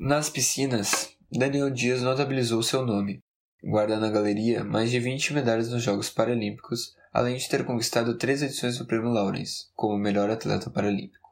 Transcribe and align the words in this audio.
Nas 0.00 0.30
piscinas, 0.30 1.12
Daniel 1.28 1.68
Dias 1.70 2.02
notabilizou 2.02 2.62
seu 2.62 2.86
nome, 2.86 3.18
guarda 3.60 3.98
na 3.98 4.08
galeria 4.08 4.62
mais 4.62 4.92
de 4.92 5.00
20 5.00 5.34
medalhas 5.34 5.72
nos 5.72 5.82
Jogos 5.82 6.08
Paralímpicos, 6.08 6.94
além 7.12 7.36
de 7.36 7.48
ter 7.48 7.64
conquistado 7.64 8.16
três 8.16 8.40
edições 8.40 8.78
do 8.78 8.86
Prêmio 8.86 9.08
Lawrence 9.08 9.64
como 9.74 9.98
melhor 9.98 10.30
atleta 10.30 10.70
paralímpico. 10.70 11.28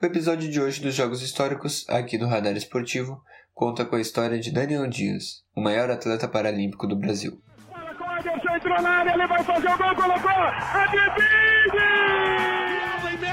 O 0.00 0.06
episódio 0.06 0.48
de 0.48 0.60
hoje 0.60 0.80
dos 0.80 0.94
Jogos 0.94 1.22
Históricos, 1.22 1.84
aqui 1.88 2.16
do 2.16 2.28
Radar 2.28 2.56
Esportivo, 2.56 3.20
conta 3.52 3.84
com 3.84 3.96
a 3.96 4.00
história 4.00 4.38
de 4.38 4.52
Daniel 4.52 4.86
Dias, 4.86 5.42
o 5.52 5.60
maior 5.60 5.90
atleta 5.90 6.28
paralímpico 6.28 6.86
do 6.86 6.94
Brasil. 6.94 7.42
Entrou 8.54 8.80
na 8.80 8.90
área, 8.90 9.12
ele 9.12 9.26
vai 9.26 9.42
fazer 9.42 9.68
o 9.68 9.76
gol, 9.76 9.94
colocou 9.96 10.30
a 10.30 12.11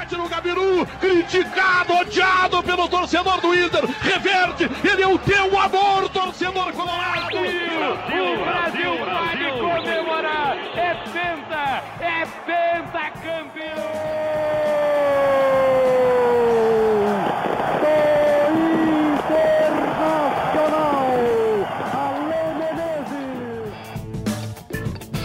mete 0.09 0.17
no 0.17 0.27
Gabiru, 0.27 0.85
criticado, 0.99 1.93
odiado 1.93 2.63
pelo 2.63 2.87
torcedor 2.87 3.39
do 3.41 3.53
Inter, 3.53 3.85
reverte, 4.01 4.69
ele 4.83 5.03
é 5.03 5.07
o 5.07 5.19
teu 5.19 5.59
amor, 5.59 6.09
torcedor 6.09 6.73
colorado. 6.73 7.37
O 7.37 8.37
Brasil 8.43 8.91
pode 9.05 9.49
comemorar, 9.59 10.57
é 10.75 10.95
penta, 11.11 11.83
é 12.01 12.25
penta 12.45 13.11
campeão. 13.21 13.89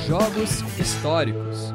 Jogos 0.06 0.60
históricos. 0.78 1.72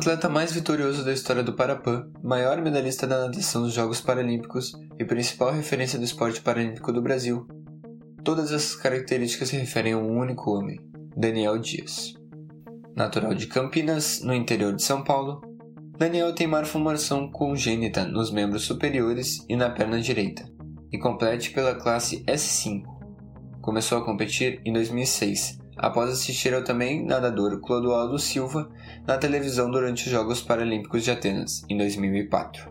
Atleta 0.00 0.30
mais 0.30 0.50
vitorioso 0.50 1.04
da 1.04 1.12
história 1.12 1.42
do 1.42 1.52
Parapan, 1.52 2.10
maior 2.22 2.58
medalhista 2.62 3.06
da 3.06 3.26
natação 3.26 3.60
dos 3.60 3.74
Jogos 3.74 4.00
Paralímpicos 4.00 4.72
e 4.98 5.04
principal 5.04 5.52
referência 5.52 5.98
do 5.98 6.06
esporte 6.06 6.40
paralímpico 6.40 6.90
do 6.90 7.02
Brasil. 7.02 7.46
Todas 8.24 8.50
essas 8.50 8.74
características 8.74 9.50
se 9.50 9.58
referem 9.58 9.92
a 9.92 9.98
um 9.98 10.18
único 10.18 10.52
homem, 10.52 10.80
Daniel 11.14 11.58
Dias. 11.58 12.14
Natural 12.96 13.34
de 13.34 13.46
Campinas, 13.46 14.22
no 14.22 14.32
interior 14.32 14.74
de 14.74 14.82
São 14.82 15.04
Paulo, 15.04 15.42
Daniel 15.98 16.34
tem 16.34 16.46
malformação 16.46 17.30
congênita 17.30 18.02
nos 18.06 18.30
membros 18.30 18.62
superiores 18.62 19.44
e 19.50 19.54
na 19.54 19.68
perna 19.68 20.00
direita, 20.00 20.50
e 20.90 20.98
complete 20.98 21.50
pela 21.50 21.74
classe 21.74 22.24
S5. 22.24 22.84
Começou 23.60 23.98
a 23.98 24.04
competir 24.06 24.62
em 24.64 24.72
2006, 24.72 25.58
após 25.80 26.10
assistir 26.10 26.52
ao 26.52 26.62
também 26.62 27.04
nadador 27.04 27.58
Clodoaldo 27.60 28.18
Silva 28.18 28.70
na 29.06 29.16
televisão 29.16 29.70
durante 29.70 30.04
os 30.04 30.10
Jogos 30.10 30.42
Paralímpicos 30.42 31.02
de 31.02 31.10
Atenas, 31.10 31.62
em 31.70 31.76
2004. 31.78 32.70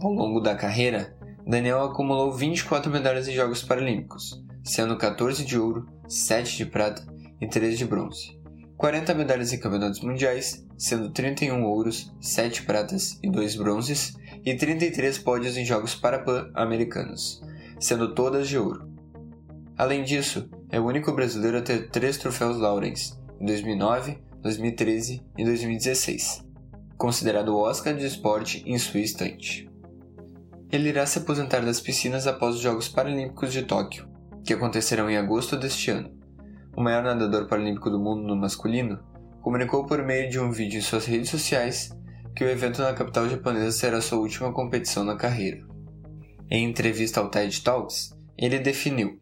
Ao 0.00 0.12
longo 0.12 0.38
da 0.38 0.54
carreira, 0.54 1.16
Daniel 1.46 1.84
acumulou 1.84 2.30
24 2.30 2.92
medalhas 2.92 3.26
em 3.26 3.34
Jogos 3.34 3.62
Paralímpicos, 3.62 4.44
sendo 4.62 4.98
14 4.98 5.42
de 5.42 5.58
ouro, 5.58 5.88
7 6.06 6.58
de 6.58 6.66
prata 6.66 7.02
e 7.40 7.48
3 7.48 7.78
de 7.78 7.86
bronze. 7.86 8.38
40 8.76 9.14
medalhas 9.14 9.52
em 9.52 9.58
campeonatos 9.58 10.02
mundiais, 10.02 10.64
sendo 10.76 11.10
31 11.10 11.64
ouros, 11.64 12.14
7 12.20 12.62
pratas 12.64 13.18
e 13.22 13.30
2 13.30 13.56
bronzes, 13.56 14.16
e 14.44 14.54
33 14.54 15.18
pódios 15.18 15.56
em 15.56 15.64
Jogos 15.64 15.94
Parapan-Americanos, 15.94 17.42
sendo 17.80 18.14
todas 18.14 18.46
de 18.46 18.58
ouro. 18.58 18.86
Além 19.78 20.02
disso, 20.02 20.50
é 20.70 20.80
o 20.80 20.86
único 20.86 21.12
brasileiro 21.12 21.58
a 21.58 21.62
ter 21.62 21.88
três 21.88 22.18
troféus 22.18 22.56
Lawrence, 22.56 23.14
em 23.40 23.46
2009, 23.46 24.18
2013 24.42 25.22
e 25.38 25.44
2016, 25.44 26.44
considerado 26.96 27.50
o 27.50 27.60
Oscar 27.62 27.94
de 27.94 28.04
esporte 28.04 28.60
em 28.66 28.76
sua 28.76 28.98
estante. 28.98 29.70
Ele 30.72 30.88
irá 30.88 31.06
se 31.06 31.18
aposentar 31.18 31.60
das 31.60 31.80
piscinas 31.80 32.26
após 32.26 32.56
os 32.56 32.60
Jogos 32.60 32.88
Paralímpicos 32.88 33.52
de 33.52 33.62
Tóquio, 33.62 34.08
que 34.44 34.52
acontecerão 34.52 35.08
em 35.08 35.16
agosto 35.16 35.56
deste 35.56 35.92
ano. 35.92 36.10
O 36.76 36.82
maior 36.82 37.04
nadador 37.04 37.46
paralímpico 37.46 37.88
do 37.88 38.00
mundo 38.00 38.22
no 38.22 38.34
masculino 38.34 38.98
comunicou 39.40 39.86
por 39.86 40.04
meio 40.04 40.28
de 40.28 40.40
um 40.40 40.50
vídeo 40.50 40.78
em 40.78 40.82
suas 40.82 41.06
redes 41.06 41.30
sociais 41.30 41.96
que 42.34 42.42
o 42.42 42.48
evento 42.48 42.82
na 42.82 42.92
capital 42.94 43.28
japonesa 43.28 43.70
será 43.70 44.00
sua 44.00 44.18
última 44.18 44.52
competição 44.52 45.04
na 45.04 45.16
carreira. 45.16 45.64
Em 46.50 46.64
entrevista 46.64 47.20
ao 47.20 47.30
TED 47.30 47.62
Talks, 47.62 48.10
ele 48.36 48.58
definiu: 48.58 49.20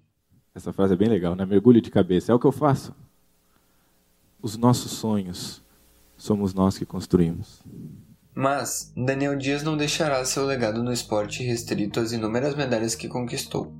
Essa 0.57 0.73
frase 0.73 0.95
é 0.95 0.97
bem 0.97 1.11
legal, 1.11 1.37
né? 1.37 1.45
Mergulho 1.45 1.83
de 1.83 1.91
cabeça. 1.91 2.33
É 2.33 2.35
o 2.35 2.39
que 2.39 2.47
eu 2.47 2.53
faço. 2.53 2.95
Os 4.41 4.57
nossos 4.57 4.91
sonhos 4.93 5.63
somos 6.17 6.55
nós 6.55 6.79
que 6.79 6.87
construímos. 6.87 7.63
Mas 8.35 8.91
Daniel 8.97 9.37
Dias 9.37 9.63
não 9.63 9.77
deixará 9.77 10.25
seu 10.25 10.47
legado 10.47 10.83
no 10.83 10.91
esporte 10.91 11.43
restrito 11.43 12.01
às 12.01 12.13
inúmeras 12.13 12.55
medalhas 12.55 12.95
que 12.95 13.07
conquistou. 13.07 13.71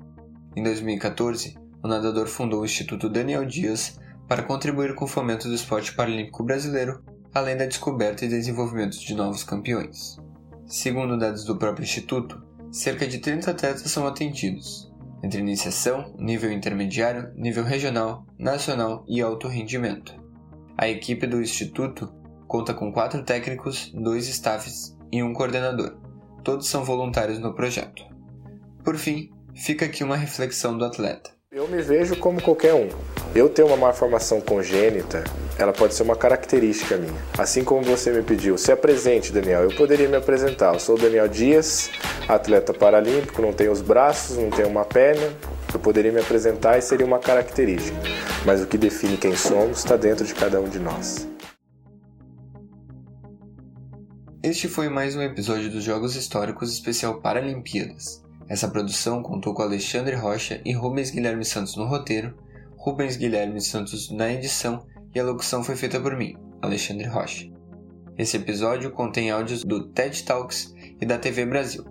Em 0.55 0.63
2014, 0.63 1.57
o 1.83 1.89
nadador 1.89 2.27
fundou 2.27 2.61
o 2.61 2.65
Instituto 2.67 3.09
Daniel 3.09 3.47
Dias 3.47 3.99
para 4.29 4.43
contribuir 4.43 4.95
com 4.95 5.07
o 5.07 5.09
fomento 5.09 5.49
do 5.49 5.55
esporte 5.55 5.95
paralímpico 5.95 6.45
brasileiro 6.45 7.03
além 7.33 7.57
da 7.57 7.67
descoberta 7.67 8.25
e 8.25 8.29
desenvolvimento 8.29 8.99
de 8.99 9.15
novos 9.15 9.45
campeões. 9.45 10.19
Segundo 10.67 11.19
dados 11.19 11.45
do 11.45 11.57
próprio 11.57 11.85
Instituto, 11.85 12.43
cerca 12.71 13.07
de 13.07 13.19
30 13.19 13.51
atletas 13.51 13.91
são 13.91 14.07
atendidos, 14.07 14.91
entre 15.23 15.41
iniciação, 15.41 16.15
nível 16.19 16.53
intermediário, 16.53 17.33
nível 17.35 17.65
regional, 17.65 18.27
nacional 18.39 19.05
e 19.09 19.21
alto 19.21 19.49
rendimento. 19.49 20.15
A 20.77 20.89
equipe 20.89 21.27
do 21.27 21.41
Instituto 21.41 22.13
conta 22.47 22.75
com 22.75 22.93
quatro 22.93 23.23
técnicos, 23.25 23.93
dois 23.95 24.29
staffs 24.29 24.97
e 25.11 25.23
um 25.23 25.33
coordenador. 25.33 25.99
Todos 26.45 26.69
são 26.69 26.85
voluntários 26.85 27.39
no 27.39 27.55
projeto. 27.55 28.05
Por 28.85 28.97
fim, 28.97 29.31
fica 29.55 29.87
aqui 29.87 30.05
uma 30.05 30.17
reflexão 30.17 30.77
do 30.77 30.85
atleta. 30.85 31.36
Eu 31.57 31.67
me 31.67 31.81
vejo 31.81 32.15
como 32.19 32.43
qualquer 32.43 32.75
um. 32.75 32.91
Eu 33.35 33.49
ter 33.49 33.63
uma 33.63 33.79
malformação 33.79 34.43
congênita, 34.43 35.25
ela 35.59 35.73
pode 35.73 35.95
ser 35.95 36.03
uma 36.03 36.15
característica 36.15 36.99
minha. 36.99 37.19
Assim 37.39 37.65
como 37.65 37.81
você 37.81 38.13
me 38.13 38.23
pediu, 38.23 38.59
se 38.59 38.71
apresente, 38.71 39.33
Daniel. 39.33 39.63
Eu 39.63 39.75
poderia 39.75 40.07
me 40.07 40.17
apresentar. 40.17 40.75
Eu 40.75 40.79
sou 40.79 40.97
o 40.97 40.99
Daniel 40.99 41.27
Dias, 41.27 41.91
atleta 42.29 42.75
paralímpico, 42.75 43.41
não 43.41 43.55
tenho 43.55 43.73
os 43.73 43.81
braços, 43.81 44.37
não 44.37 44.51
tenho 44.51 44.69
uma 44.69 44.85
perna. 44.85 45.33
Eu 45.73 45.81
poderia 45.81 46.13
me 46.13 46.21
apresentar 46.21 46.77
e 46.77 46.83
seria 46.83 47.07
uma 47.07 47.19
característica. 47.19 47.97
Mas 48.45 48.61
o 48.61 48.67
que 48.67 48.77
define 48.77 49.17
quem 49.17 49.35
somos 49.35 49.79
está 49.79 49.97
dentro 49.97 50.27
de 50.27 50.35
cada 50.35 50.61
um 50.61 50.69
de 50.69 50.79
nós. 50.79 51.27
Este 54.43 54.69
foi 54.69 54.91
mais 54.91 55.17
um 55.17 55.23
episódio 55.23 55.71
dos 55.71 55.83
Jogos 55.83 56.17
Históricos 56.17 56.71
Especial 56.71 57.23
Paralimpíadas. 57.23 58.26
Essa 58.49 58.69
produção 58.69 59.23
contou 59.23 59.55
com 59.55 59.63
Alexandre 59.63 60.15
Rocha 60.15 60.61
e 60.65 60.73
Rubens 60.73 61.11
Guilherme 61.11 61.45
Santos 61.45 61.77
no 61.77 61.85
roteiro, 61.85 62.37
Rubens 62.77 63.17
Guilherme 63.17 63.61
Santos 63.61 64.11
na 64.11 64.33
edição 64.33 64.87
e 65.15 65.19
a 65.19 65.25
locução 65.25 65.65
foi 65.65 65.75
feita 65.75 66.01
por 66.01 66.17
mim, 66.17 66.37
Alexandre 66.63 67.07
Rocha. 67.07 67.51
Esse 68.17 68.37
episódio 68.37 68.93
contém 68.93 69.31
áudios 69.31 69.65
do 69.65 69.89
TED 69.89 70.25
Talks 70.25 70.73
e 71.01 71.05
da 71.05 71.19
TV 71.19 71.45
Brasil. 71.45 71.85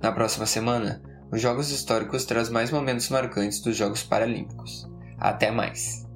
Na 0.00 0.10
próxima 0.10 0.46
semana, 0.46 1.02
os 1.30 1.40
Jogos 1.40 1.70
Históricos 1.70 2.24
traz 2.24 2.48
mais 2.48 2.70
momentos 2.70 3.08
marcantes 3.08 3.60
dos 3.60 3.76
Jogos 3.76 4.02
Paralímpicos. 4.02 4.88
Até 5.18 5.50
mais! 5.50 6.11